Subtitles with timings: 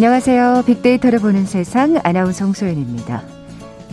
[0.00, 0.62] 안녕하세요.
[0.64, 3.22] 빅데이터를 보는 세상 아나운서 홍소연입니다.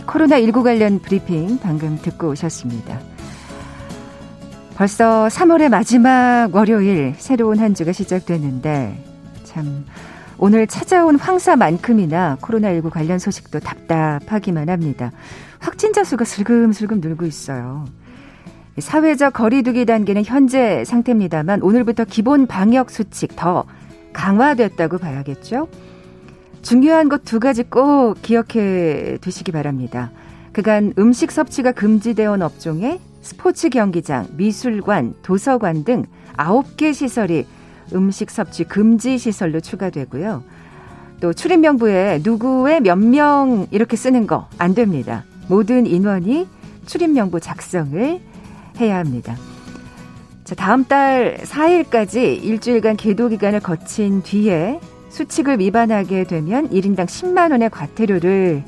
[0.06, 2.98] 코로나19 관련 브리핑 방금 듣고 오셨습니다.
[4.74, 9.04] 벌써 3월의 마지막 월요일 새로운 한 주가 시작됐는데
[9.44, 9.84] 참
[10.38, 15.12] 오늘 찾아온 황사만큼이나 코로나19 관련 소식도 답답하기만 합니다.
[15.58, 17.84] 확진자 수가 슬금슬금 늘고 있어요.
[18.78, 23.66] 사회적 거리두기 단계는 현재 상태입니다만 오늘부터 기본 방역 수칙 더
[24.14, 25.68] 강화됐다고 봐야겠죠.
[26.62, 30.10] 중요한 것 두 가지 꼭 기억해 두시기 바랍니다.
[30.52, 36.04] 그간 음식 섭취가 금지되어 온 업종에 스포츠 경기장, 미술관, 도서관 등
[36.36, 37.46] 9개 시설이
[37.94, 40.42] 음식 섭취 금지 시설로 추가되고요.
[41.20, 45.24] 또 출입 명부에 누구의 몇 명 이렇게 쓰는 거 안 됩니다.
[45.48, 46.46] 모든 인원이
[46.86, 48.20] 출입 명부 작성을
[48.80, 49.36] 해야 합니다.
[50.44, 57.70] 자, 다음 달 4일까지 일주일간 계도 기간을 거친 뒤에 수칙을 위반하게 되면 1인당 10만 원의
[57.70, 58.62] 과태료를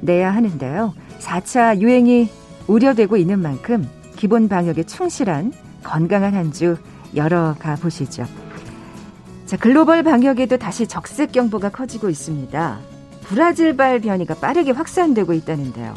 [0.00, 0.94] 내야 하는데요.
[1.18, 2.30] 4차 유행이
[2.66, 5.52] 우려되고 있는 만큼 기본 방역에 충실한
[5.82, 6.76] 건강한 한 주
[7.14, 8.24] 열어가 보시죠.
[9.46, 12.78] 자, 글로벌 방역에도 다시 적색 경보가 커지고 있습니다.
[13.24, 15.94] 브라질발 변이가 빠르게 확산되고 있다는데요.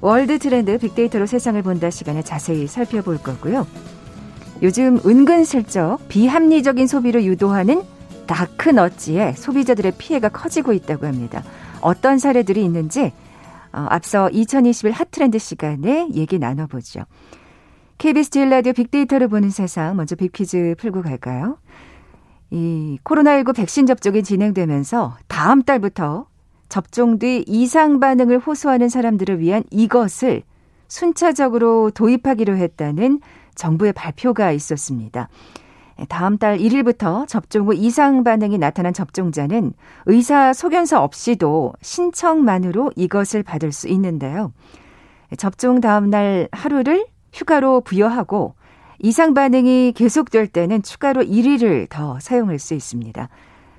[0.00, 3.66] 월드 트렌드 빅데이터로 세상을 본다 시간에 자세히 살펴볼 거고요.
[4.62, 7.82] 요즘 은근슬쩍 비합리적인 소비를 유도하는
[8.28, 11.42] 다크너츠에 소비자들의 피해가 커지고 있다고 합니다.
[11.80, 13.12] 어떤 사례들이 있는지
[13.72, 17.00] 어, 앞서 2021 핫트렌드 시간에 얘기 나눠보죠.
[17.98, 21.58] KBS 제일 라디오 빅데이터를 보는 세상 먼저 빅퀴즈 풀고 갈까요?
[22.50, 26.26] 이 코로나19 백신 접종이 진행되면서 다음 달부터
[26.68, 30.42] 접종 뒤 이상 반응을 호소하는 사람들을 위한 이것을
[30.86, 33.20] 순차적으로 도입하기로 했다는
[33.54, 35.28] 정부의 발표가 있었습니다.
[36.08, 39.72] 다음 달 1일부터 접종 후 이상 반응이 나타난 접종자는
[40.06, 44.52] 의사 소견서 없이도 신청만으로 이것을 받을 수 있는데요.
[45.36, 48.54] 접종 다음 날 하루를 휴가로 부여하고
[49.00, 53.28] 이상 반응이 계속될 때는 추가로 1일을 더 사용할 수 있습니다.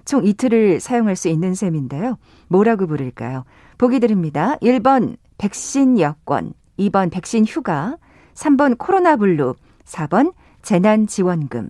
[0.05, 2.17] 총 이틀을 사용할 수 있는 셈인데요.
[2.47, 3.45] 뭐라고 부를까요?
[3.77, 4.57] 보기 드립니다.
[4.57, 7.97] 1번 백신 여권, 2번 백신 휴가,
[8.33, 9.55] 3번 코로나 블루,
[9.85, 11.69] 4번 재난 지원금.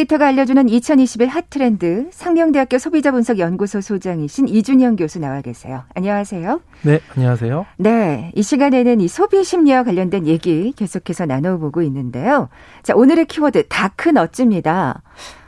[0.00, 5.84] 빅데이터가 알려주는 2021 핫트렌드 상명대학교 소비자분석연구소 소장이신 이준영 교수 나와 계세요.
[5.94, 6.60] 안녕하세요.
[6.82, 7.66] 네, 안녕하세요.
[7.76, 12.48] 네, 이 시간에는 이 소비 심리와 관련된 얘기 계속해서 나눠보고 있는데요.
[12.82, 15.02] 자, 오늘의 키워드 dark nudge입니다.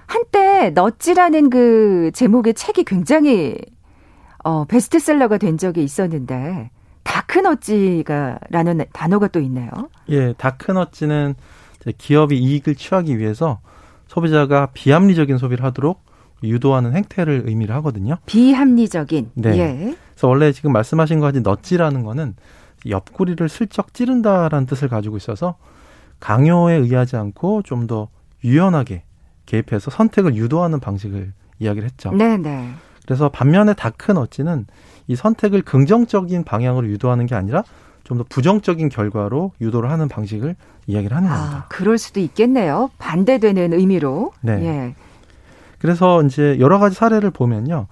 [0.06, 3.56] 한때 nudge라는 그 제목의 책이 굉장히
[4.44, 6.70] 어, 베스트셀러가 된 적이 있었는데
[7.04, 9.70] dark nudge라는 단어가 또 있네요.
[10.10, 11.34] 예, 다크너찌는
[11.98, 13.60] 기업이 이익을 취하기 위해서
[14.12, 16.04] 소비자가 비합리적인 소비를 하도록
[16.42, 18.16] 유도하는 행태를 의미를 하거든요.
[18.26, 19.30] 비합리적인.
[19.34, 19.58] 네.
[19.58, 19.96] 예.
[20.10, 22.34] 그래서 원래 지금 말씀하신 거 가진 넛지라는 거는
[22.86, 25.56] 옆구리를 슬쩍 찌른다라는 뜻을 가지고 있어서
[26.20, 28.08] 강요에 의하지 않고 좀 더
[28.44, 29.04] 유연하게
[29.46, 32.12] 개입해서 선택을 유도하는 방식을 이야기를 했죠.
[32.12, 32.70] 네, 네.
[33.06, 34.66] 그래서 반면에 다크 넛지는
[35.06, 37.62] 이 선택을 긍정적인 방향으로 유도하는 게 아니라
[38.12, 40.54] 좀 더 부정적인 결과로 유도를 하는 방식을
[40.86, 41.66] 이야기를 하는 아, 겁니다.
[41.70, 42.90] 그럴 수도 있겠네요.
[42.98, 44.32] 반대되는 의미로.
[44.40, 44.52] 네.
[44.64, 44.94] 예.
[45.78, 47.86] 그래서 이제 여러 가지 사례를 보면요.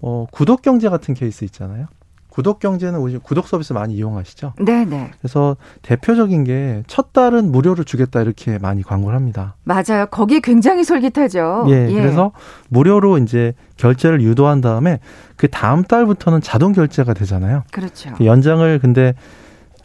[0.00, 1.86] 어, 구독 경제 같은 케이스 있잖아요.
[2.28, 4.52] 구독 경제는 우리 구독 서비스 많이 이용하시죠?
[4.60, 5.10] 네, 네.
[5.20, 9.54] 그래서 대표적인 게 첫 달은 무료로 주겠다 이렇게 많이 광고를 합니다.
[9.64, 10.04] 맞아요.
[10.10, 11.64] 거기 굉장히 솔깃하죠.
[11.68, 11.94] 예, 예.
[11.94, 12.32] 그래서
[12.68, 15.00] 무료로 이제 결제를 유도한 다음에
[15.36, 17.62] 그 다음 달부터는 자동 결제가 되잖아요.
[17.72, 18.12] 그렇죠.
[18.18, 19.14] 그 연장을 근데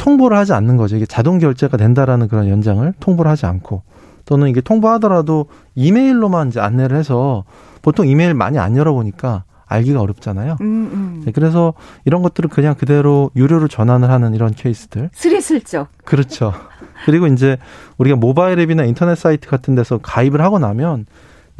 [0.02, 0.96] 통보를 하지 않는 거죠.
[0.96, 3.84] 이게 자동 결제가 된다라는 그런 연장을 통보를 하지 않고
[4.26, 5.46] 또는 이게 통보하더라도
[5.76, 7.44] 이메일로만 이제 안내를 해서
[7.84, 10.58] 보통 이메일 많이 안 열어보니까 알기가 어렵잖아요.
[10.62, 11.22] 음, 음.
[11.26, 15.12] 네, 그래서 이런 것들을 그냥 그대로 유료로 전환을 하는 이런 케이스들.
[15.14, 15.88] 스리슬쩍.
[16.04, 16.54] 그렇죠.
[17.06, 17.58] 그리고 이제
[17.98, 21.06] 우리가 모바일 앱이나 인터넷 사이트 같은 데서 가입을 하고 나면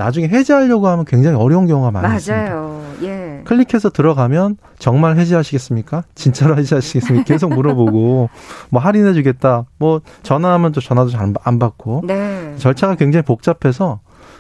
[0.04, 2.44] 나중에 해지하려고 하면 굉장히 어려운 경우가 많이 있습니다.
[2.50, 2.82] 맞아요.
[3.04, 3.42] 예.
[3.46, 6.04] 클릭해서 들어가면 정말 해지하시겠습니까?
[6.16, 7.24] 진짜로 해지하시겠습니까?
[7.26, 8.30] 계속 물어보고
[8.70, 9.66] 뭐 할인해 주겠다.
[9.78, 12.56] 뭐 전화하면 또 전화도 잘 안 받고 네.
[12.58, 14.00] 절차가 굉장히 복잡해서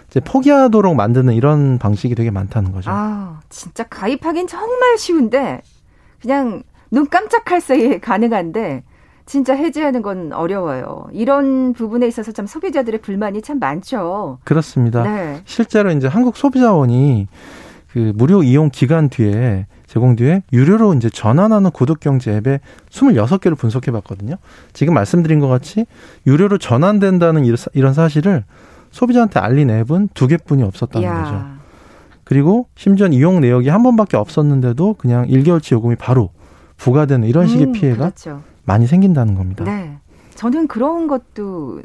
[0.09, 2.89] 이제 포기하도록 만드는 이런 방식이 되게 많다는 거죠.
[2.91, 5.61] 아, 진짜 가입하긴 정말 쉬운데
[6.21, 8.83] 그냥 눈 깜짝할 사이에 가능한데
[9.25, 11.07] 진짜 해지하는 건 어려워요.
[11.11, 14.39] 이런 부분에 있어서 참 소비자들의 불만이 참 많죠.
[14.43, 15.03] 그렇습니다.
[15.03, 15.41] 네.
[15.45, 17.27] 실제로 이제 한국 소비자원이
[17.91, 24.35] 그 무료 이용 기간 뒤에 제공 뒤에 유료로 이제 전환하는 구독경제 앱에 26개를 분석해 봤거든요.
[24.71, 25.85] 지금 말씀드린 것 같이
[26.25, 28.45] 유료로 전환된다는 이런 사실을
[28.91, 31.23] 소비자한테 알린 앱은 두 개뿐이 없었다는 이야.
[31.23, 31.45] 거죠.
[32.23, 36.29] 그리고 심지어 이용 내역이 한 번밖에 없었는데도 그냥 1개월치 요금이 바로
[36.77, 38.41] 부과되는 이런 식의 음, 피해가 그렇죠.
[38.63, 39.63] 많이 생긴다는 겁니다.
[39.63, 39.97] 네.
[40.35, 41.81] 저는 그런 것도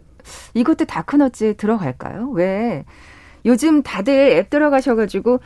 [0.55, 2.31] 이것도 다크너츠에 들어갈까요?
[2.31, 2.85] 왜
[3.45, 5.41] 요즘 다들 앱 들어가셔가지고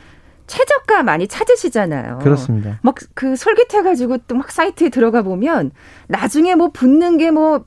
[0.47, 2.19] 최저가 많이 찾으시잖아요.
[2.19, 2.79] 그렇습니다.
[2.81, 5.71] 막 그 솔깃해가지고 또 막 사이트에 들어가 보면
[6.07, 7.63] 나중에 뭐 붙는 게 뭐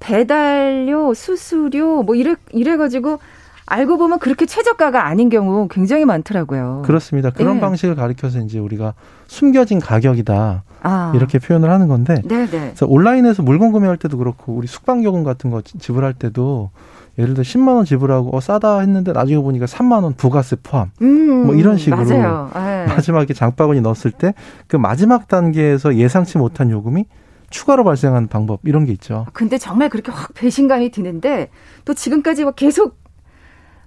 [0.00, 3.18] 배달료, 수수료 뭐 이래 이래가지고
[3.66, 6.82] 알고 보면 그렇게 최저가가 아닌 경우 굉장히 많더라고요.
[6.86, 7.30] 그렇습니다.
[7.30, 7.60] 그런 네.
[7.60, 8.94] 방식을 가리켜서 이제 우리가
[9.26, 11.12] 숨겨진 가격이다 아.
[11.14, 12.46] 이렇게 표현을 하는 건데 네네.
[12.48, 16.70] 그래서 온라인에서 물건 구매할 때도 그렇고 우리 숙박 요금 같은 거 지- 지불할 때도
[17.18, 20.92] 예를 들어 10만 원 지불하고 어 싸다 했는데 나중에 보니까 3만 원 부가세 포함.
[21.02, 22.50] 음, 뭐 이런 식으로 맞아요.
[22.54, 22.86] 네.
[22.94, 24.34] 마지막에 장바구니 넣었을 때
[24.68, 27.06] 그 마지막 단계에서 예상치 못한 요금이
[27.50, 29.26] 추가로 발생하는 방법 이런 게 있죠.
[29.32, 31.48] 근데 정말 그렇게 확 배신감이 드는데
[31.84, 32.98] 또 지금까지 뭐 계속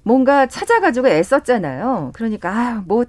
[0.03, 2.09] 뭔가 찾아가지고 애썼잖아요.
[2.13, 3.05] 그러니까 아, 뭐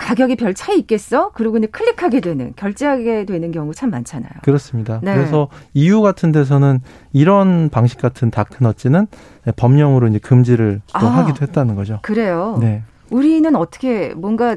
[0.00, 1.30] 가격이 별 차이 있겠어?
[1.32, 4.30] 그러고 그냥 클릭하게 되는 결제하게 되는 경우 참 많잖아요.
[4.42, 5.00] 그렇습니다.
[5.02, 5.14] 네.
[5.14, 6.80] 그래서 EU 같은 데서는
[7.12, 9.06] 이런 방식 같은 다크너츠는
[9.56, 11.18] 법령으로 이제 금지를 또 아.
[11.18, 11.98] 하기도 했다는 거죠.
[12.02, 12.58] 그래요.
[12.60, 12.82] 네.
[13.10, 14.56] 우리는 어떻게 뭔가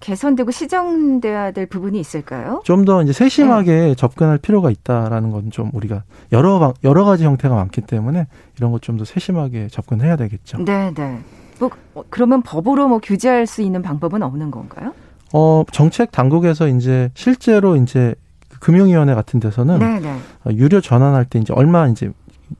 [0.00, 2.62] 개선되고 시정돼야 될 부분이 있을까요?
[2.64, 3.94] 좀 더 이제 세심하게 네.
[3.96, 8.26] 접근할 필요가 있다라는 건 좀 우리가 여러 방, 여러 가지 형태가 많기 때문에
[8.56, 10.58] 이런 것 좀 더 세심하게 접근해야 되겠죠.
[10.64, 11.18] 네, 네.
[11.58, 14.94] 뭐 어, 그러면 법으로 뭐 규제할 수 있는 방법은 없는 건가요?
[15.32, 18.14] 어, 정책 당국에서 이제 실제로 이제
[18.48, 20.16] 그 금융위원회 같은 데서는 네, 네.
[20.44, 22.10] 어, 유료 전환할 때 이제 얼마 이제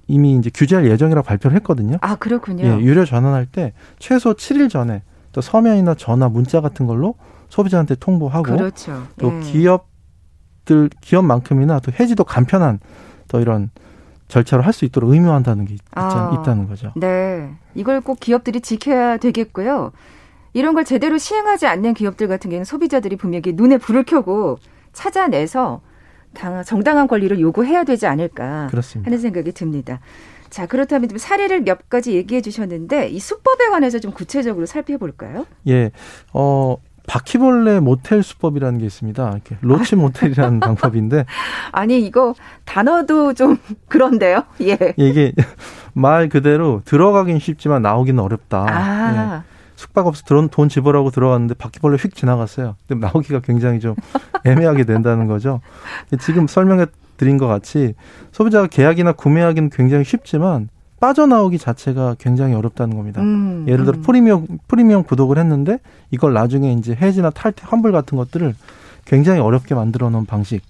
[0.07, 1.97] 이미 이제 규제할 예정이라고 발표를 했거든요.
[2.03, 2.65] 아, 그렇군요.
[2.65, 5.03] 예, 유료 전환할 때 최소 7일 전에
[5.33, 7.15] 또 서면이나 전화, 문자 같은 걸로
[7.49, 9.07] 소비자한테 통보하고 그렇죠.
[9.19, 9.41] 또 예.
[9.41, 12.81] 기업들 기업만큼이나 또 해지도 간편한
[13.29, 13.71] 또 이런
[14.29, 16.39] 절차로 할 수 있도록 의무화한다는 게 있, 아.
[16.41, 16.93] 있다는 거죠.
[16.97, 17.51] 네.
[17.75, 19.93] 이걸 꼭 기업들이 지켜야 되겠고요.
[20.53, 24.59] 이런 걸 제대로 시행하지 않는 기업들 같은 경우는 소비자들이 분명히 눈에 불을 켜고
[24.93, 25.81] 찾아내서
[26.35, 29.09] 당- 정당한 권리를 요구해야 되지 않을까 그렇습니다.
[29.09, 30.01] 하는 생각이 듭니다.
[30.51, 35.47] 자, 그렇다면 좀 사례를 몇 가지 얘기해 주셨는데 이 수법에 관해서 좀 구체적으로 살펴볼까요?
[35.69, 35.91] 예,
[36.33, 36.77] 어
[37.09, 39.31] 바퀴벌레 모텔 수법이라는 게 있습니다.
[39.31, 41.25] 이렇게 로치 모텔이라는 방법인데
[41.73, 42.35] 아니, 이거
[42.65, 43.57] 단어도 좀
[43.89, 44.45] 그런데요.
[44.61, 44.79] 예.
[44.97, 45.33] 이게
[45.95, 48.67] 말 그대로 들어가긴 쉽지만 나오기는 어렵다.
[48.69, 48.73] 예.
[48.73, 49.43] 아,
[49.75, 52.77] 숙박업소 돈, 돈 지불하고 들어갔는데 바퀴벌레 휙 지나갔어요.
[52.87, 53.95] 근데 나오기가 굉장히 좀
[54.45, 55.61] 애매하게 된다는 거죠.
[56.21, 56.87] 지금 설명해
[57.17, 57.95] 드린 것 같이
[58.33, 60.69] 소비자가 계약이나 구매하기는 굉장히 쉽지만
[61.01, 63.21] 빠져나오기 자체가 굉장히 어렵다는 겁니다.
[63.21, 64.03] 음, 예를 들어 음.
[64.03, 65.79] 프리미엄 프리미엄 구독을 했는데
[66.11, 68.55] 이걸 나중에 이제 해지나 탈퇴 환불 같은 것들을
[69.05, 70.63] 굉장히 어렵게 만들어 놓은 방식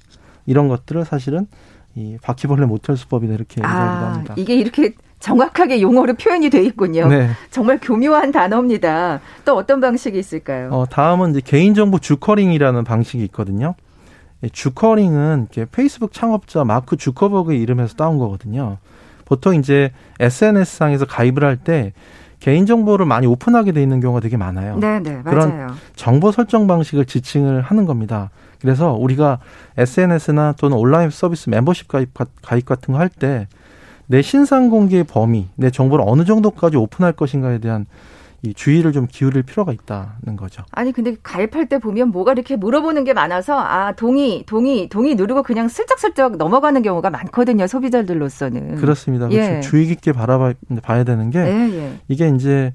[0.47, 1.47] 이런 것들을 사실은
[1.94, 4.35] 이 바퀴벌레 모텔 수법이다 이렇게 얘기하기도 아, 합니다.
[4.37, 7.08] 이게 이렇게 정확하게 용어로 표현이 돼 있군요.
[7.08, 7.30] 네.
[7.50, 9.20] 정말 교묘한 단어입니다.
[9.44, 10.70] 또 어떤 방식이 있을까요?
[10.70, 13.75] 어, 다음은 이제 개인정보 주커링이라는 방식이 있거든요.
[14.42, 18.78] 이 주커링은 페이스북 창업자 마크 주커버그의 이름에서 따온 거거든요.
[19.28, 21.92] 보통 이제 SNS상에서 가입을 할 때
[22.40, 24.78] 개인 정보를 많이 오픈하게 돼 있는 경우가 되게 많아요.
[24.78, 25.75] 네, 네, 그런 맞아요.
[25.97, 28.30] 정보 설정 방식을 지칭을 하는 겁니다.
[28.61, 29.38] 그래서 우리가
[29.76, 32.11] SNS나 또는 온라인 서비스 멤버십 가입,
[32.42, 33.47] 가입 같은 거 할 때
[34.11, 37.85] 내 신상 공개 범위, 내 정보를 어느 정도까지 오픈할 것인가에 대한
[38.42, 40.62] 이 주의를 좀 기울일 필요가 있다는 거죠.
[40.71, 45.42] 아니 근데 가입할 때 보면 뭐가 이렇게 물어보는 게 많아서 아 동의, 동의, 동의 누르고
[45.42, 48.76] 그냥 슬쩍슬쩍 넘어가는 경우가 많거든요 소비자들로서는.
[48.76, 49.28] 그렇습니다.
[49.33, 49.61] 예.
[49.61, 51.99] 주의 깊게 바라봐 봐야 되는 게 예, 예.
[52.07, 52.73] 이게 이제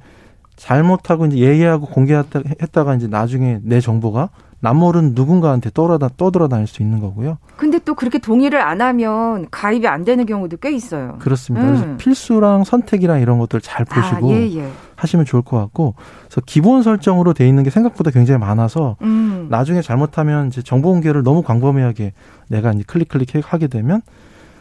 [0.57, 4.29] 잘못하고 이제 예의하고 공개했다가 이제 나중에 내 정보가
[4.63, 7.37] 남모르는 누군가한테 떠돌아다 떠돌아다닐 수 있는 거고요.
[7.57, 11.17] 근데 또 그렇게 동의를 안 하면 가입이 안 되는 경우도 꽤 있어요.
[11.19, 11.67] 그렇습니다.
[11.67, 11.75] 음.
[11.75, 14.69] 그래서 필수랑 선택이랑 이런 것들 잘 보시고 아, 예, 예.
[15.03, 15.95] 하시면 좋을 것 같고,
[16.25, 19.47] 그래서 기본 설정으로 돼 있는 게 생각보다 굉장히 많아서 음.
[19.49, 22.13] 나중에 잘못하면 이제 정보 공개를 너무 광범위하게
[22.47, 24.01] 내가 이제 클릭 클릭 하게 되면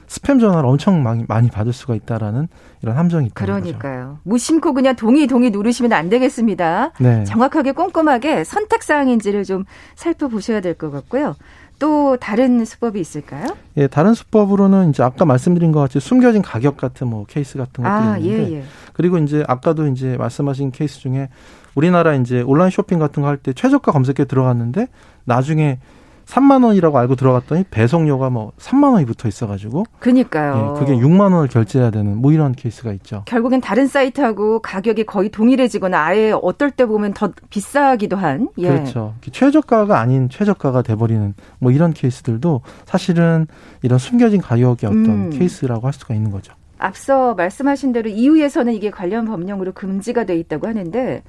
[0.08, 2.49] 스팸 전화를 엄청 많이, 많이 받을 수가 있다라는
[2.82, 4.04] 이런 함정이 있다 그러니까요.
[4.08, 4.18] 거죠.
[4.25, 6.92] 무심코 그냥 동의 동의 누르시면 안 되겠습니다.
[7.00, 7.25] 네.
[7.25, 11.34] 정확하게 꼼꼼하게 선택 사항인지를 좀 살펴보셔야 될 것 같고요.
[11.82, 13.44] 또 다른 수법이 있을까요?
[13.76, 17.88] 예, 다른 수법으로는 이제 아까 말씀드린 것 같이 숨겨진 가격 같은 뭐 케이스 같은 것들이
[18.08, 18.64] 아, 있는데 예, 예.
[18.92, 21.28] 그리고 이제 아까도 이제 말씀하신 케이스 중에
[21.74, 24.86] 우리나라 이제 온라인 쇼핑 같은 거 할 때 최저가 검색에 들어갔는데
[25.24, 25.80] 나중에
[26.26, 29.85] 3만 원이라고 알고 들어갔더니 배송료가 뭐 3만 원이 붙어 있어가지고.
[29.99, 30.75] 그니까요.
[30.75, 33.23] 예, 그게 6만 원을 결제해야 되는 뭐 이런 케이스가 있죠.
[33.26, 38.49] 결국엔 다른 사이트하고 가격이 거의 동일해지거나 아예 어떨 때 보면 더 비싸기도 한.
[38.59, 38.69] 예.
[38.69, 39.14] 그렇죠.
[39.31, 43.47] 최저가가 아닌 최저가가 돼버리는 뭐 이런 케이스들도 사실은
[43.83, 45.31] 이런 숨겨진 가격의 어떤 음.
[45.31, 46.55] 케이스라고 할 수가 있는 거죠.
[46.79, 51.23] 앞서 말씀하신 대로 EU에서는 이게 관련 법령으로 금지가 돼 있다고 하는데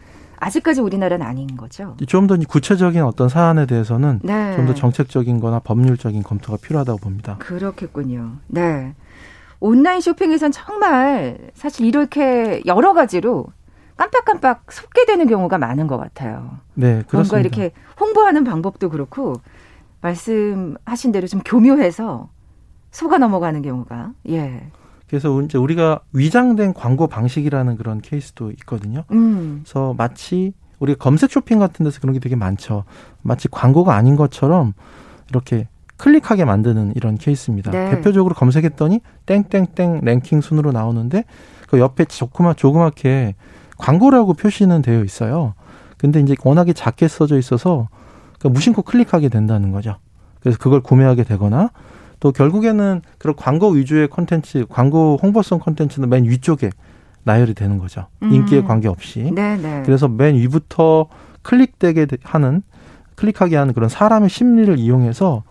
[0.44, 1.96] 아직까지 우리나라는 아닌 거죠.
[2.08, 4.56] 좀 더 구체적인 어떤 사안에 대해서는 네.
[4.56, 7.38] 좀더 정책적인 거나 법률적인 검토가 필요하다고 봅니다.
[7.40, 8.38] 그렇겠군요.
[8.48, 8.96] 네.
[9.60, 13.48] 온라인 쇼핑에선 정말 사실 이렇게 여러 가지로
[13.96, 16.58] 깜빡깜빡 속게 되는 경우가 많은 것 같아요.
[16.74, 17.18] 네, 그렇습니다.
[17.18, 19.36] 뭔가 이렇게 홍보하는 방법도 그렇고
[20.02, 22.30] 말씀하신 대로 좀 교묘해서
[22.92, 24.70] 속아 넘어가는 경우가 예.
[25.07, 29.03] 그래서 이제 우리가 위장된 광고 방식이라는 그런 케이스도 있거든요.
[29.12, 29.62] 음.
[29.63, 32.83] 그래서 마치 우리가 검색 쇼핑 같은 데서 그런 게 되게 많죠.
[33.22, 34.74] 마치 광고가 아닌 것처럼
[35.29, 35.67] 이렇게
[35.98, 37.72] 클릭하게 만드는 이런 케이스입니다.
[37.72, 37.91] 네.
[37.91, 41.24] 대표적으로 검색했더니 땡땡땡 랭킹 순으로 나오는데
[41.67, 43.36] 그 옆에 조그맣 조그맣게
[43.77, 45.53] 광고라고 표시는 되어 있어요.
[45.98, 47.88] 근데 이제 워낙에 작게 써져 있어서
[48.43, 49.95] 무심코 클릭하게 된다는 거죠.
[50.41, 51.69] 그래서 그걸 구매하게 되거나
[52.24, 56.70] 또 결국에는 그런 광고 위주의 콘텐츠, 광고 홍보성 콘텐츠는 맨 위쪽에
[57.24, 58.08] 나열이 되는 거죠.
[58.22, 58.32] 음.
[58.32, 59.24] 인기에 관계없이.
[59.24, 59.58] 네네.
[59.58, 59.84] 네.
[59.86, 61.08] 그래서 맨 위부터
[61.42, 62.63] 클릭되게 하는
[63.15, 65.44] 클릭하게 하는 그런 사람의 심리를 이용해서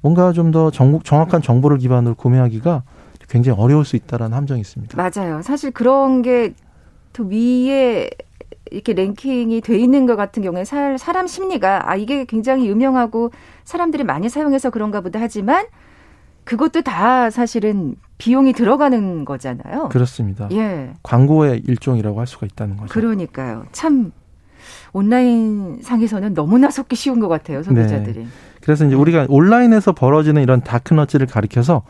[0.00, 2.84] 뭔가 좀 더 정확한 정보를 기반으로 구매하기가
[3.28, 4.96] 굉장히 어려울 수 있다라는 함정이 있습니다.
[4.96, 5.42] 맞아요.
[5.42, 8.10] 사실 그런 게더 위에
[8.70, 13.32] 이렇게 랭킹이 돼 있는 것 같은 경우에 사람 심리가 아 이게 굉장히 유명하고
[13.64, 15.66] 사람들이 많이 사용해서 그런가 보다 하지만
[16.44, 19.88] 그것도 다 사실은 비용이 들어가는 거잖아요.
[19.88, 20.48] 그렇습니다.
[20.52, 20.92] 예.
[21.02, 22.92] 광고의 일종이라고 할 수가 있다는 거죠.
[22.92, 23.64] 그러니까요.
[23.72, 24.12] 참
[24.92, 28.20] 온라인 상에서는 너무나 속기 쉬운 것 같아요, 소비자들이.
[28.20, 28.26] 네.
[28.60, 31.82] 그래서 이제 우리가 온라인에서 벌어지는 이런 다크너츠를 가리켜서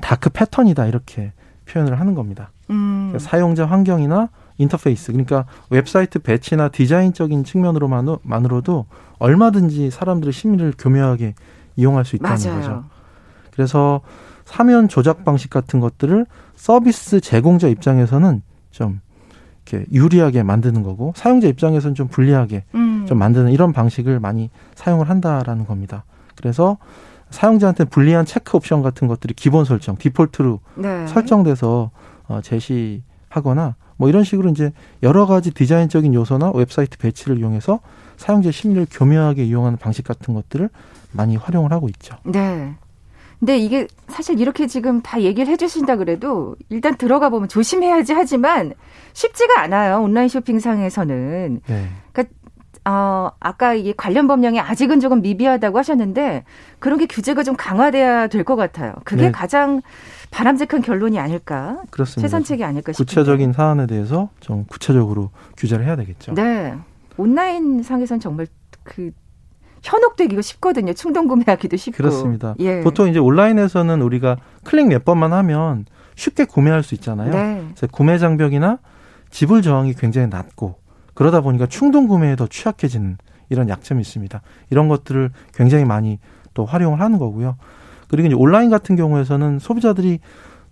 [0.00, 1.32] dark pattern이다 이렇게
[1.66, 2.50] 표현을 하는 겁니다.
[2.70, 3.10] 음.
[3.10, 8.86] 그러니까 사용자 환경이나 인터페이스 그러니까 웹사이트 배치나 디자인적인 측면으로만으로도
[9.18, 11.34] 얼마든지 사람들의 심리를 교묘하게
[11.76, 12.60] 이용할 수 있다는 맞아요.
[12.60, 12.84] 거죠.
[13.52, 14.00] 그래서
[14.44, 19.00] 사면 조작 방식 같은 것들을 서비스 제공자 입장에서는 좀
[19.66, 23.06] 이렇게 유리하게 만드는 거고 사용자 입장에서는 좀 불리하게 음.
[23.06, 26.04] 좀 만드는 이런 방식을 많이 사용을 한다라는 겁니다.
[26.34, 26.78] 그래서
[27.30, 31.06] 사용자한테 불리한 체크 옵션 같은 것들이 기본 설정, 디폴트로 네.
[31.06, 31.90] 설정돼서
[32.28, 37.80] 어, 제시하거나 뭐 이런 식으로 이제 여러 가지 디자인적인 요소나 웹사이트 배치를 이용해서
[38.16, 40.68] 사용자 심리를 교묘하게 이용하는 방식 같은 것들을
[41.12, 42.16] 많이 활용을 하고 있죠.
[42.24, 42.74] 네.
[43.42, 48.72] 근데 이게 사실 이렇게 지금 다 얘기를 해주신다 그래도 일단 들어가 보면 조심해야지 하지만
[49.14, 50.00] 쉽지가 않아요.
[50.00, 51.60] 온라인 쇼핑상에서는.
[51.66, 51.88] 네.
[52.12, 52.34] 그러니까
[52.88, 56.44] 어, 아까 이 관련 법령이 아직은 조금 미비하다고 하셨는데
[56.78, 58.94] 그런 게 규제가 좀 강화돼야 될 것 같아요.
[59.02, 59.32] 그게 네.
[59.32, 59.82] 가장
[60.30, 61.82] 바람직한 결론이 아닐까?
[61.90, 62.20] 그렇습니다.
[62.28, 63.10] 최선책이 아닐까 싶습니다.
[63.10, 66.34] 구체적인 사안에 대해서 좀 구체적으로 규제를 해야 되겠죠.
[66.34, 66.76] 네.
[67.16, 68.46] 온라인 상에선 정말
[68.84, 69.10] 그
[69.82, 70.92] 현혹되기가 쉽거든요.
[70.92, 71.96] 충동 구매하기도 쉽고.
[71.96, 72.54] 그렇습니다.
[72.60, 72.80] 예.
[72.80, 77.30] 보통 이제 온라인에서는 우리가 클릭 몇 번만 하면 쉽게 구매할 수 있잖아요.
[77.30, 77.62] 네.
[77.68, 78.78] 그래서 구매 장벽이나
[79.30, 80.76] 지불 저항이 굉장히 낮고
[81.14, 84.40] 그러다 보니까 충동 구매에 더 취약해지는 이런 약점이 있습니다.
[84.70, 86.18] 이런 것들을 굉장히 많이
[86.54, 87.56] 또 활용을 하는 거고요.
[88.08, 90.20] 그리고 이제 온라인 같은 경우에서는 소비자들이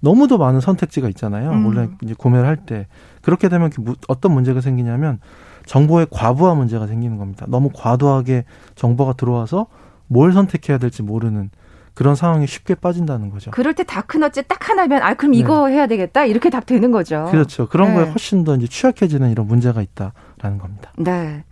[0.01, 1.51] 너무도 많은 선택지가 있잖아요.
[1.51, 1.67] 음.
[1.67, 2.87] 온라인 이제 구매를 할 때.
[3.23, 3.71] 그렇게 되면
[4.09, 5.21] 어떤 문제가 생기냐면
[5.67, 7.47] 정보의 과부하 문제가 생기는 겁니다.
[7.49, 9.67] 너무 과도하게 정보가 들어와서
[10.07, 11.51] 뭘 선택해야 될지 모르는
[11.95, 13.51] 그런 상황에 쉽게 빠진다는 거죠.
[13.51, 15.75] 그럴 때 다크너츠 딱 하나면 아 그럼 이거 네.
[15.75, 17.29] 해야 되겠다 이렇게 답 되는 거죠.
[17.31, 17.69] 그렇죠.
[17.69, 17.95] 그런 네.
[17.97, 20.93] 거에 훨씬 더 이제 취약해지는 이런 문제가 있다라는 겁니다.
[20.97, 21.45] 네.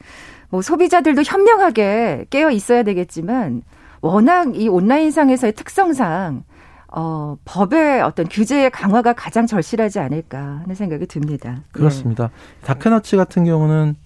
[0.50, 3.62] 뭐 소비자들도 현명하게 깨어 있어야 되겠지만
[4.00, 6.44] 워낙 이 온라인상에서의 특성상
[6.90, 11.60] 어, 법의 어떤 규제의 강화가 가장 절실하지 않을까 하는 생각이 듭니다.
[11.72, 12.28] 그렇습니다.
[12.28, 12.66] 네.
[12.66, 13.96] 다크너츠 같은 경우는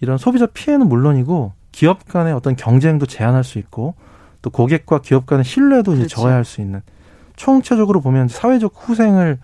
[0.00, 3.94] 이런 소비자 피해는 물론이고 기업 간의 어떤 경쟁도 제한할 수 있고
[4.42, 6.04] 또 고객과 기업 간의 신뢰도 그렇죠.
[6.04, 6.82] 이제 저해할 수 있는
[7.36, 9.38] 총체적으로 보면 사회적 후생을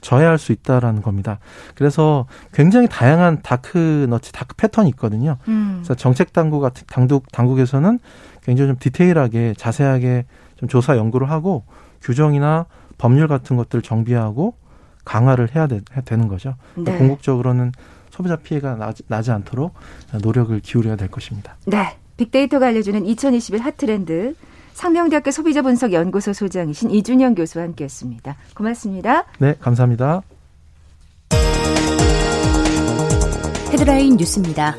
[0.00, 1.38] 저해할 수 있다라는 겁니다.
[1.74, 5.38] 그래서 굉장히 다양한 dark nudge, dark pattern이 있거든요.
[5.48, 5.76] 음.
[5.78, 7.98] 그래서 정책 당국 같은 당국 당국에서는
[8.42, 11.64] 굉장히 좀 디테일하게 자세하게 좀 조사 연구를 하고
[12.04, 12.66] 규정이나
[12.98, 14.54] 법률 같은 것들을 정비하고
[15.04, 15.80] 강화를 해야 되,
[16.16, 16.54] 는 거죠.
[16.74, 16.98] 그러니까 네.
[16.98, 17.72] 궁극적으로는
[18.10, 19.74] 소비자 피해가 나지, 나지 않도록
[20.22, 21.56] 노력을 기울여야 될 것입니다.
[21.66, 21.96] 네.
[22.16, 24.36] 빅데이터가 알려주는 2021 hot trend
[24.72, 28.36] 상명대학교 소비자분석연구소 소장이신 이준영 교수와 함께했습니다.
[28.54, 29.24] 고맙습니다.
[29.38, 30.22] 네, 감사합니다.
[33.72, 34.76] 헤드라인 뉴스입니다.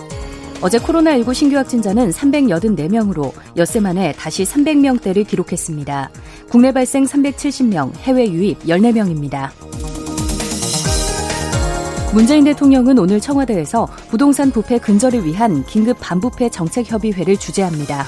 [0.65, 6.09] 어제 코로나19 신규 확진자는 384명으로 엿새 만에 다시 300명대를 기록했습니다.
[6.49, 9.51] 국내 발생 370명, 해외 유입 14명입니다.
[12.15, 18.03] 문재인 대통령은 오늘 청와대에서 부동산 부패 근절을 위한 긴급 반부패 정책협의회를 주재합니다.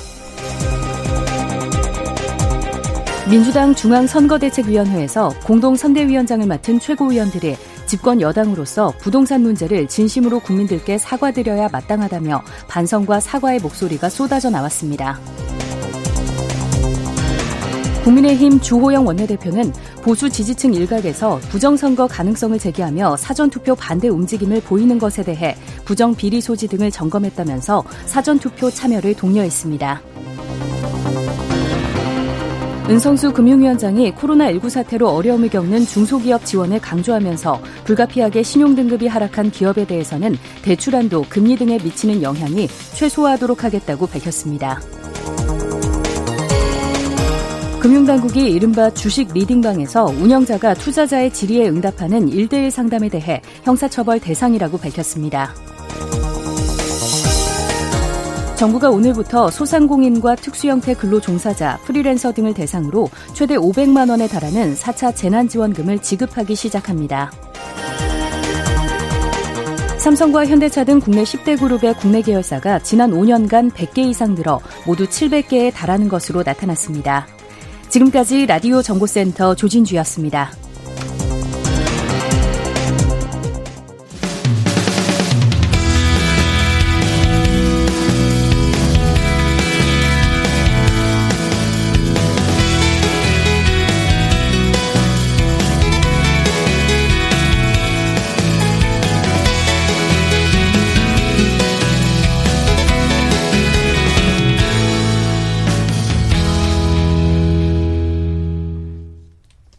[3.30, 7.56] 민주당 중앙선거대책위원회에서 공동선대위원장을 맡은 최고위원들이
[7.88, 15.20] 집권 여당으로서 부동산 문제를 진심으로 국민들께 사과드려야 마땅하다며 반성과 사과의 목소리가 쏟아져 나왔습니다.
[18.04, 25.58] 국민의힘 주호영 원내대표는 보수 지지층 일각에서 부정선거 가능성을 제기하며 사전투표 반대 움직임을 보이는 것에 대해
[25.84, 30.02] 부정 비리 소지 등을 점검했다면서 사전투표 참여를 독려했습니다.
[32.90, 41.26] 은성수 금융위원장이 코로나19 사태로 어려움을 겪는 중소기업 지원을 강조하면서 불가피하게 신용등급이 하락한 기업에 대해서는 대출한도
[41.28, 44.80] 금리 등에 미치는 영향이 최소화하도록 하겠다고 밝혔습니다.
[47.82, 55.54] 금융당국이 이른바 주식 리딩방에서 운영자가 투자자의 질의에 응답하는 1대1 상담에 대해 형사처벌 대상이라고 밝혔습니다.
[58.58, 66.56] 정부가 오늘부터 소상공인과 특수형태 근로종사자, 프리랜서 등을 대상으로 최대 500만 원에 달하는 4차 재난지원금을 지급하기
[66.56, 67.32] 시작합니다.
[70.00, 75.72] 삼성과 현대차 등 국내 10대 그룹의 국내 계열사가 지난 5년간 100개 이상 늘어 모두 700개에
[75.72, 77.28] 달하는 것으로 나타났습니다.
[77.90, 80.50] 지금까지 라디오 정보센터 조진주였습니다.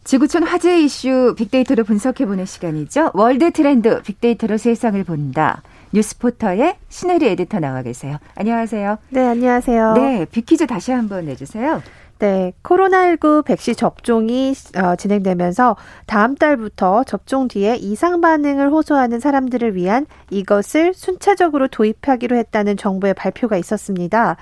[0.08, 3.10] 지구촌 화제 이슈 빅데이터로 분석해보는 시간이죠.
[3.12, 5.60] World trend 빅데이터로 세상을 본다.
[5.92, 8.16] 뉴스포터의 신혜리 에디터 나와 계세요.
[8.34, 8.96] 안녕하세요.
[9.10, 9.92] 네, 안녕하세요.
[9.92, 11.82] 네, big 퀴즈 다시 한번 내주세요.
[12.20, 20.06] 네, 코로나19 백신 접종이 어, 진행되면서 다음 달부터 접종 뒤에 이상 반응을 호소하는 사람들을 위한
[20.30, 24.38] 이것을 순차적으로 도입하기로 했다는 정부의 발표가 있었습니다.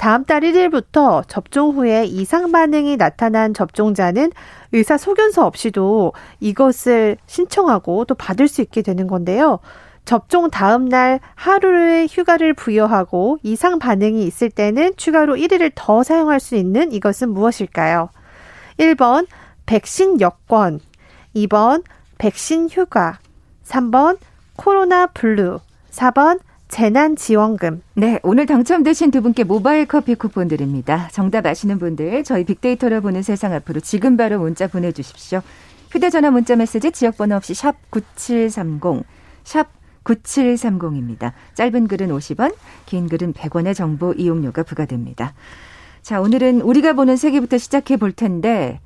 [0.00, 4.32] 다음 달 1일부터 접종 후에 이상 반응이 나타난 접종자는
[4.72, 9.58] 의사 소견서 없이도 이것을 신청하고 또 받을 수 있게 되는 건데요.
[10.06, 16.54] 접종 다음 날 하루의 휴가를 부여하고 이상 반응이 있을 때는 추가로 1일을 더 사용할 수
[16.54, 18.08] 있는 이것은 무엇일까요?
[18.78, 19.26] 1번
[19.66, 20.80] 백신 여권,
[21.36, 21.84] 2번
[22.16, 23.18] 백신 휴가,
[23.66, 24.16] 3번
[24.56, 25.60] 코로나 블루,
[25.90, 27.82] 4번 재난지원금.
[27.94, 31.08] 네, 오늘 당첨되신 두 분께 모바일 커피 쿠폰 드립니다.
[31.12, 35.42] 정답 아시는 분들 저희 빅데이터를 보는 세상 앞으로 지금 바로 문자 보내주십시오.
[35.90, 39.04] 휴대전화 문자 메시지 지역번호 없이 샵 9730,
[39.42, 39.68] 샵
[40.04, 41.32] 9730입니다.
[41.54, 42.54] 짧은 글은 50원,
[42.86, 45.34] 긴 글은 100원의 정보 이용료가 부과됩니다.
[46.02, 48.80] 자, 오늘은 우리가 보는 세계부터 시작해 볼 텐데,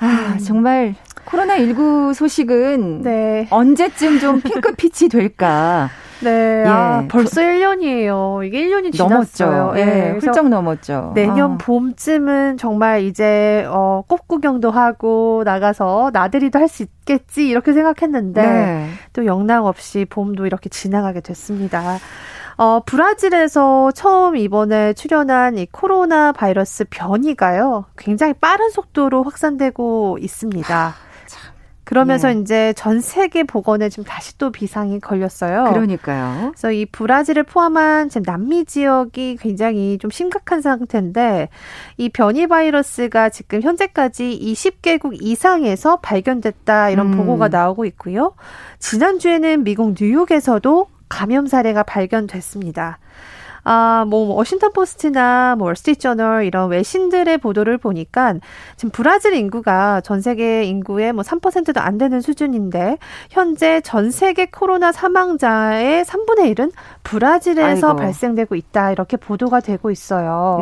[0.00, 0.38] 아, 음.
[0.38, 0.94] 정말
[1.26, 3.46] 코로나19 소식은 네.
[3.50, 5.88] 언제쯤 좀 핑크빛이 될까?
[6.22, 6.64] 네.
[6.66, 6.68] 예.
[6.68, 8.46] 아, 벌써 1년이에요.
[8.46, 9.72] 이게 1년이 지났어요.
[9.76, 9.84] 예.
[9.84, 10.10] 네.
[10.12, 11.12] 훌쩍 넘었죠.
[11.14, 11.58] 내년 아.
[11.58, 18.88] 봄쯤은 정말 이제 어, 꽃 구경도 하고 나가서 나들이도 할 수 있겠지 이렇게 생각했는데 네.
[19.12, 21.98] 또 영락 없이 봄도 이렇게 지나가게 됐습니다.
[22.60, 27.86] 어, 브라질에서 처음 이번에 출현한 이 코로나 바이러스 변이가요.
[27.96, 30.94] 굉장히 빠른 속도로 확산되고 있습니다.
[31.84, 32.38] 그러면서 네.
[32.38, 35.72] 이제 전 세계 보건에 지금 다시 또 비상이 걸렸어요.
[35.72, 36.50] 그러니까요.
[36.52, 41.48] 그래서 이 브라질을 포함한 지금 남미 지역이 굉장히 좀 심각한 상태인데
[41.96, 47.16] 이 변이 바이러스가 지금 현재까지 20개국 이상에서 발견됐다 이런 음.
[47.16, 48.34] 보고가 나오고 있고요.
[48.78, 52.98] 지난주에는 미국 뉴욕에서도 감염 사례가 발견됐습니다.
[53.62, 58.36] 아, 뭐, 워싱턴 포스트나 뭐, 월스트리트저널 이런 외신들의 보도를 보니까
[58.76, 62.96] 지금 브라질 인구가 전 세계 인구의 뭐 3%도 안 되는 수준인데
[63.28, 67.96] 현재 전 세계 코로나 사망자의 3분의 1은 브라질에서 아이고.
[68.00, 68.92] 발생되고 있다.
[68.92, 70.60] 이렇게 보도가 되고 있어요.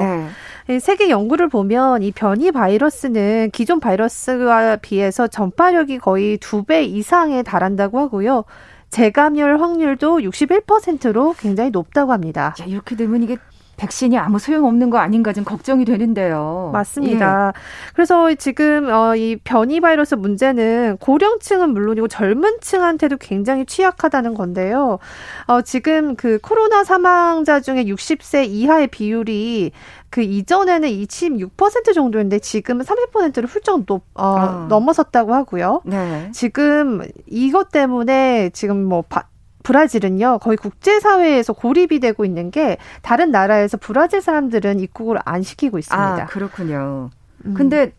[0.67, 0.81] 네.
[0.81, 8.01] 세계 연구를 보면 이 변이 바이러스는 기존 바이러스와 비해서 전파력이 거의 두 배 이상에 달한다고
[8.01, 8.45] 하고요.
[8.91, 12.55] 재감염 확률도 61%로 굉장히 높다고 합니다.
[12.61, 13.37] 야, 이렇게 되면 이게
[13.79, 16.71] 백신이 아무 소용없는 거 아닌가 좀 걱정이 되는데요.
[16.73, 17.53] 맞습니다.
[17.55, 17.61] 예.
[17.95, 24.99] 그래서 지금 어, 이 변이 바이러스 문제는 고령층은 물론이고 젊은 층한테도 굉장히 취약하다는 건데요.
[25.47, 29.71] 어, 지금 그 코로나 사망자 중에 60세 이하의 비율이
[30.11, 34.67] 그 이전에는 26% 정도였는데 지금은 30%를 훌쩍 높, 어, 아.
[34.69, 35.83] 넘어섰다고 하고요.
[35.85, 36.31] 네.
[36.33, 39.25] 지금 이것 때문에 지금 뭐 바,
[39.69, 46.23] 브라질은요 거의 국제사회에서 고립이 되고 있는 게 다른 나라에서 브라질 사람들은 입국을 안 시키고 있습니다.
[46.23, 47.11] 아 그렇군요.
[47.45, 47.53] 음.
[47.53, 47.93] 근데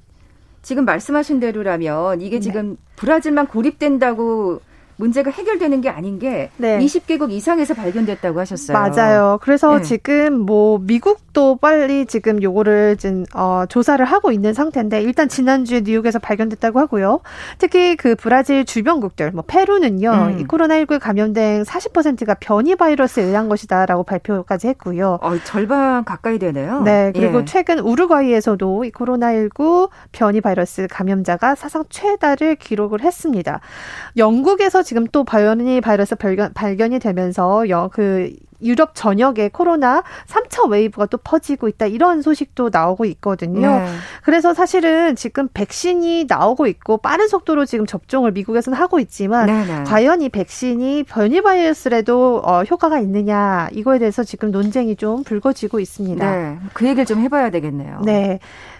[0.63, 2.39] 지금 말씀하신 대로라면 이게 네.
[2.39, 2.75] 지금 네.
[2.95, 4.61] 브라질만 고립된다고
[4.99, 6.77] 문제가 해결되는 게 아닌 게 네.
[6.79, 8.77] 20개국 이상에서 발견됐다고 하셨어요.
[8.77, 9.39] 맞아요.
[9.41, 9.83] 그래서 네.
[9.83, 16.19] 지금 뭐 미국도 빨리 지금 요거를 지금 어, 조사를 하고 있는 상태인데 일단 지난주에 뉴욕에서
[16.19, 17.21] 발견됐다고 하고요.
[17.59, 20.11] 특히 그 브라질 주변국들 뭐 페루는요.
[20.11, 20.39] 음.
[20.39, 25.19] 이 코로나19에 감염된 40%가 변이 바이러스에 의한 것이다라고 발표까지 했고요.
[25.21, 26.81] 어, 절반 가까이 되네요.
[26.81, 27.13] 네.
[27.15, 27.45] 그리고 예.
[27.45, 33.61] 최근 우루과이에서도 이 코로나19 변이 바이러스 감염자가 사상 최다를 기록을 했습니다.
[34.17, 41.07] 영국에서 지금 또 변이 바이러스 발견, 발견이 되면서 여, 그 유럽 전역에 코로나 3차 wave가
[41.07, 43.79] 또 퍼지고 있다 이런 소식도 나오고 있거든요.
[43.79, 43.85] 네.
[44.23, 49.83] 그래서 사실은 지금 백신이 나오고 있고 빠른 속도로 지금 접종을 미국에서는 하고 있지만 네, 네.
[49.83, 56.29] 과연 이 백신이 변이 바이러스라도 어, 효과가 있느냐 이거에 대해서 지금 논쟁이 좀 불거지고 있습니다.
[56.29, 56.57] 네.
[56.73, 58.01] 그 얘기를 좀 해봐야 되겠네요.
[58.03, 58.39] 네.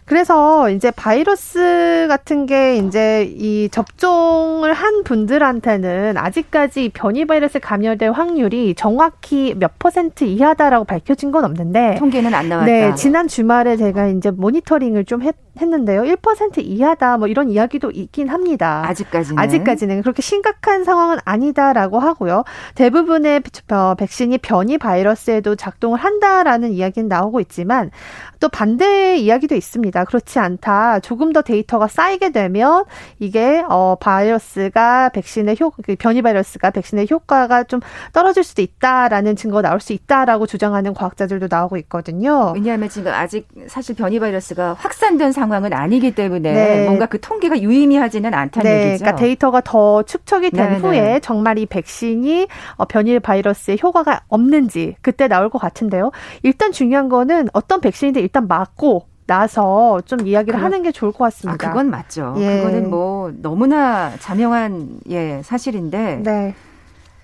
[0.09, 8.73] 그래서 이제 바이러스 같은 게 이제 이 접종을 한 분들한테는 아직까지 변이 바이러스 감염될 확률이
[8.73, 12.65] 정확히 몇 퍼센트 이하다라고 밝혀진 건 없는데 통계는 안 나왔다.
[12.65, 16.03] 네, 지난 주말에 제가 이제 모니터링을 좀 했, 했는데요.
[16.03, 18.83] 1% 이하다 뭐 이런 이야기도 있긴 합니다.
[18.87, 22.43] 아직까지는 아직까지는 그렇게 심각한 상황은 아니다라고 하고요.
[22.75, 27.91] 대부분의 어, 백신이 변이 바이러스에도 작동을 한다라는 이야기는 나오고 있지만
[28.39, 30.05] 또 반대의 이야기도 있습니다.
[30.05, 30.99] 그렇지 않다.
[31.01, 32.85] 조금 더 데이터가 쌓이게 되면
[33.19, 37.81] 이게 어 바이러스가 백신의 효그 변이 바이러스가 백신의 효과가 좀
[38.13, 42.53] 떨어질 수도 있다라는 증거 가 나올 수 있다라고 주장하는 과학자들도 나오고 있거든요.
[42.55, 46.85] 왜냐하면 지금 아직 사실 변이 바이러스가 확산된 상황은 아니기 때문에 네.
[46.85, 48.87] 뭔가 그 통계가 유의미하지는 않다는 네.
[48.87, 49.03] 얘기죠.
[49.03, 50.79] 그러니까 데이터가 더 축적이 된 네네.
[50.79, 51.19] 후에 네.
[51.19, 56.11] 정말 이 백신이 어, 변이 바이러스의 효과가 없는지 그때 나올 것 같은데요.
[56.43, 61.19] 일단 중요한 거는 어떤 백신인데 일단 맞고 나서 좀 이야기를 그, 하는 게 좋을 것
[61.25, 61.67] 같습니다.
[61.67, 62.33] 아, 그건 맞죠.
[62.39, 62.57] 예.
[62.57, 66.55] 그거는 뭐 너무나 자명한 예 사실인데 네.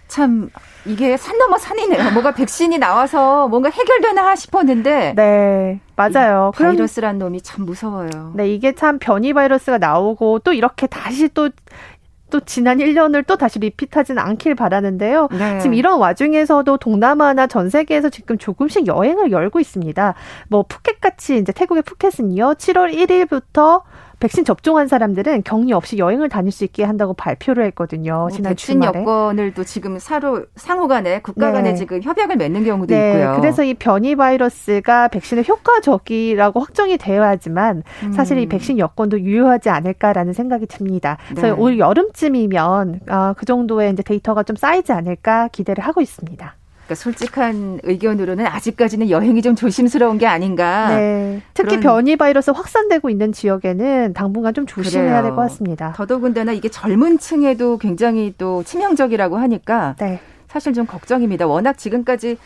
[0.07, 0.49] 참
[0.85, 2.11] 이게 산 넘어 산이네요.
[2.11, 5.13] 뭐가 백신이 나와서 뭔가 해결되나 싶었는데.
[5.15, 6.51] 네, 맞아요.
[6.55, 8.33] 바이러스란 놈이 참 무서워요.
[8.35, 14.21] 네, 이게 참 변이 바이러스가 나오고 또 이렇게 다시 또또 지난 1년을 또 다시 리핏하지는
[14.21, 15.27] 않길 바라는데요.
[15.31, 15.59] 네.
[15.59, 20.13] 지금 이런 와중에서도 동남아나 전 세계에서 지금 조금씩 여행을 열고 있습니다.
[20.49, 22.53] 뭐 푸켓 같이 이제 태국의 푸켓은요.
[22.53, 23.81] 7월 1일부터
[24.19, 28.13] 백신 접종한 사람들은 격리 없이 여행을 다닐 수 있게 한다고 발표를 했거든요.
[28.13, 28.99] 뭐 지난 백신 주말에.
[28.99, 31.75] 여권을 또 지금 사로 상호 간에 국가 간에 네.
[31.75, 33.11] 지금 협약을 맺는 경우도 네.
[33.11, 33.37] 있고요.
[33.39, 38.11] 그래서 이 변이 바이러스가 백신의 효과적이라고 확정이 되어야지만 음.
[38.11, 41.17] 사실 이 백신 여권도 유효하지 않을까라는 생각이 듭니다.
[41.29, 41.51] 그래서 네.
[41.51, 46.55] 올 여름쯤이면 어, 그 정도의 이제 데이터가 좀 쌓이지 않을까 기대를 하고 있습니다.
[46.85, 50.95] 그러니까 솔직한 의견으로는 아직까지는 여행이 좀 조심스러운 게 아닌가.
[50.95, 51.41] 네.
[51.53, 55.93] 특히 변이 바이러스 확산되고 있는 지역에는 당분간 좀 조심해야 될 것 같습니다.
[55.95, 60.19] 더더군다나 이게 젊은 층에도 굉장히 또 치명적이라고 하니까 네.
[60.47, 61.47] 사실 좀 걱정입니다.
[61.47, 62.37] 워낙 지금까지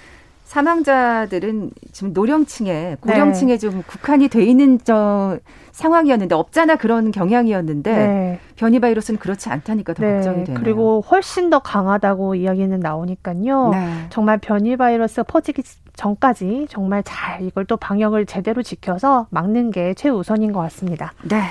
[0.50, 3.58] 사망자들은 지금 노령층에 고령층에 네.
[3.60, 5.38] 좀 국한이 돼 있는 저
[5.74, 8.40] 상황이었는데 없잖아 그런 경향이었는데 네.
[8.56, 10.16] 변이 바이러스는 그렇지 않다니까 더 네.
[10.16, 10.60] 걱정이 되네요.
[10.60, 13.70] 그리고 훨씬 더 강하다고 이야기는 나오니까요.
[13.70, 14.08] 네.
[14.10, 15.62] 정말 변이 바이러스가 퍼지기
[15.96, 21.14] 전까지 정말 잘 이걸 또 방역을 제대로 지켜서 막는 게 최우선인 것 같습니다.
[21.30, 21.44] 네.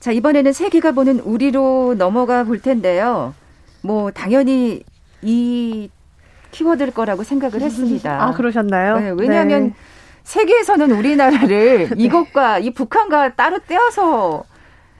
[0.00, 3.32] 자 이번에는 세계가 보는 우리로 넘어가 볼 텐데요.
[3.80, 4.82] 뭐 당연히
[5.22, 5.88] 이
[6.52, 8.22] 키워드일 거라고 생각을 했습니다.
[8.22, 9.00] 아, 그러셨나요?
[9.00, 9.74] 네, 왜냐하면 네.
[10.22, 14.44] 세계에서는 우리나라를 이것과 이 북한과 따로 떼어서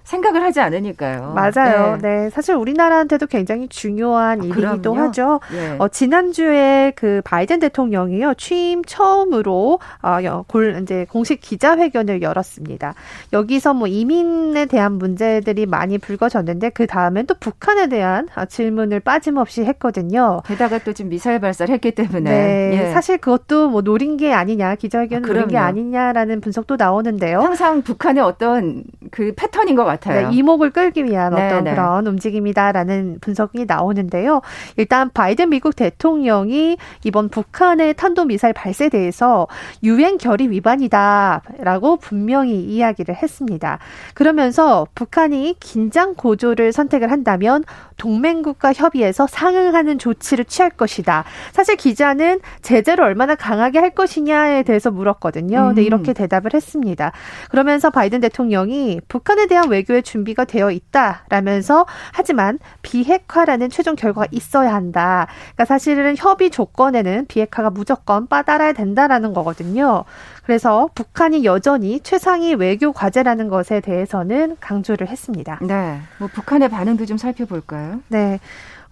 [0.04, 1.32] 생각을 하지 않으니까요.
[1.34, 1.98] 맞아요.
[2.00, 2.24] 네.
[2.24, 2.30] 네.
[2.30, 5.08] 사실 우리나라한테도 굉장히 중요한 아, 일이기도 그럼요?
[5.08, 5.40] 하죠.
[5.52, 5.76] 네.
[5.78, 8.34] 어, 지난주에 그 바이든 대통령이요.
[8.34, 12.94] 취임 처음으로 어, 골, 이제 공식 기자회견을 열었습니다.
[13.32, 19.64] 여기서 뭐 이민에 대한 문제들이 많이 불거졌는데 그 다음엔 또 북한에 대한 아, 질문을 빠짐없이
[19.64, 20.42] 했거든요.
[20.46, 22.30] 게다가 또 지금 미사일 발사를 했기 때문에.
[22.30, 22.70] 네.
[22.74, 22.92] 예.
[22.92, 27.40] 사실 그것도 뭐 노린 게 아니냐, 기자회견 아, 노린 게 아니냐라는 분석도 나오는데요.
[27.40, 29.91] 항상 북한의 어떤 그 패턴인 것 같아요.
[30.30, 31.70] 네, 이목을 끌기 위한 네, 어떤 네.
[31.72, 34.40] 그런 움직임이다라는 분석이 나오는데요.
[34.76, 39.46] 일단 바이든 미국 대통령이 이번 북한의 탄도미사일 발사에 대해서
[39.82, 43.78] 유엔 결의 위반이다라고 분명히 이야기를 했습니다.
[44.14, 47.64] 그러면서 북한이 긴장 고조를 선택을 한다면
[47.96, 51.24] 동맹국가 협의에서 상응하는 조치를 취할 것이다.
[51.52, 55.66] 사실 기자는 제재를 얼마나 강하게 할 것이냐에 대해서 물었거든요.
[55.68, 55.86] 근데 음.
[55.86, 57.12] 이렇게 대답을 했습니다.
[57.50, 64.74] 그러면서 바이든 대통령이 북한에 대한 외교 의 준비가 되어 있다라면서 하지만 비핵화라는 최종 결과가 있어야
[64.74, 65.26] 한다.
[65.54, 70.04] 그러니까 사실은 협의 조건에는 비핵화가 무조건 빠따라야 된다라는 거거든요.
[70.44, 75.58] 그래서 북한이 여전히 최상위 외교 과제라는 것에 대해서는 강조를 했습니다.
[75.62, 76.00] 네.
[76.18, 78.00] 뭐 북한의 반응도 좀 살펴볼까요?
[78.08, 78.40] 네.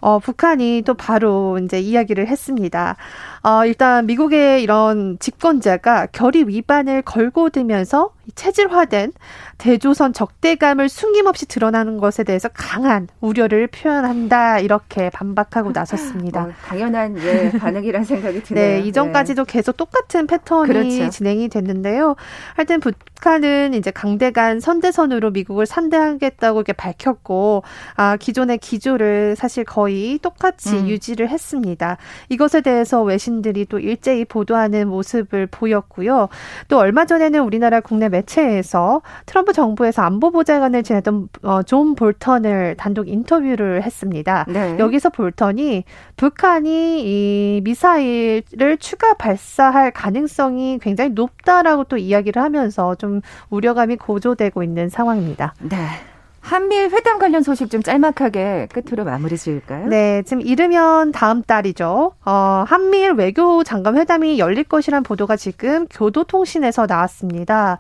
[0.00, 2.96] 어, 북한이 또 바로 이제 이야기를 했습니다.
[3.42, 9.12] 어, 일단 미국의 이런 집권자가 결의 위반을 걸고 들면서 체질화된
[9.58, 16.42] 대조선 적대감을 숨김없이 드러나는 것에 대해서 강한 우려를 표현한다 이렇게 반박하고 나섰습니다.
[16.42, 18.66] 뭐 당연한 예, 반응이란 생각이 드네요.
[18.80, 19.52] 네, 이전까지도 네.
[19.52, 21.10] 계속 똑같은 패턴이 그렇죠.
[21.10, 22.16] 진행이 됐는데요.
[22.54, 27.62] 하여튼 북한은 이제 강대간 선대선으로 미국을 상대하겠다고 이렇게 밝혔고
[27.96, 30.88] 아, 기존의 기조를 사실 거의 똑같이 음.
[30.88, 31.98] 유지를 했습니다.
[32.30, 36.28] 이것에 대해서 외신 들이 또 일제히 보도하는 모습을 보였고요.
[36.68, 43.82] 또 얼마 전에는 우리나라 국내 매체에서 트럼프 정부에서 안보보좌관을 지냈던 어, 존 볼턴을 단독 인터뷰를
[43.82, 44.44] 했습니다.
[44.48, 44.76] 네.
[44.78, 45.84] 여기서 볼턴이
[46.16, 54.88] 북한이 이 미사일을 추가 발사할 가능성이 굉장히 높다라고 또 이야기를 하면서 좀 우려감이 고조되고 있는
[54.88, 55.54] 상황입니다.
[55.60, 55.76] 네.
[56.40, 59.86] 한미일 회담 관련 소식 좀 짤막하게 끝으로 마무리 지을까요?
[59.86, 62.14] 네, 지금 이르면 다음 달이죠.
[62.24, 67.78] 어, 한미일 외교 장관 회담이 열릴 것이란 보도가 지금 교도통신에서 나왔습니다.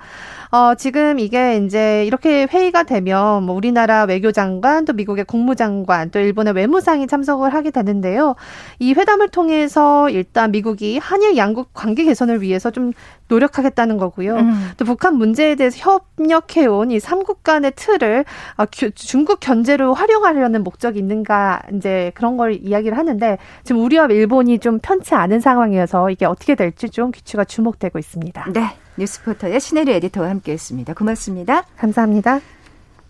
[0.52, 6.54] 어, 지금 이게 이제 이렇게 회의가 되면 뭐 우리나라 외교장관 또 미국의 국무장관 또 일본의
[6.54, 8.34] 외무상이 참석을 하게 되는데요.
[8.80, 12.92] 이 회담을 통해서 일단 미국이 한일 양국 관계 개선을 위해서 좀
[13.28, 14.36] 노력하겠다는 거고요.
[14.36, 14.70] 음.
[14.76, 18.24] 또 북한 문제에 대해서 협력해온 이 삼국 간의 틀을
[18.56, 24.80] 어, 중국 견제로 활용하려는 목적이 있는가 이제 그런 걸 이야기를 하는데 지금 우리와 일본이 좀
[24.80, 28.46] 편치 않은 상황이어서 이게 어떻게 될지 좀 귀추가 주목되고 있습니다.
[28.52, 28.70] 네.
[28.96, 30.94] 뉴스포터의 신혜리 에디터와 함께했습니다.
[30.94, 31.64] 고맙습니다.
[31.76, 32.40] 감사합니다.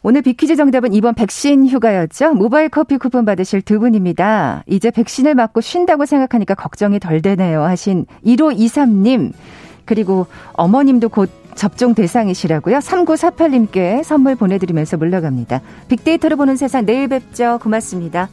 [0.02, 2.32] 오늘 비퀴즈 정답은 이번 백신 휴가였죠.
[2.32, 4.64] 모바일 커피 쿠폰 받으실 두 분입니다.
[4.66, 9.32] 이제 백신을 맞고 쉰다고 생각하니까 걱정이 덜 되네요 하신 1523님
[9.84, 12.78] 그리고 어머님도 곧 접종 대상이시라고요.
[12.78, 15.60] 3948님께 선물 보내드리면서 물러갑니다.
[15.88, 17.58] 빅데이터로 보는 세상 내일 뵙죠.
[17.60, 18.30] 고맙습니다.